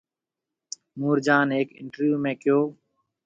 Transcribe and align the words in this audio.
نور 0.99 1.19
جهان 1.27 1.51
هيڪ 1.57 1.69
انٽرويو 1.81 2.17
۾ 2.27 2.35
ڪهيو 2.43 2.59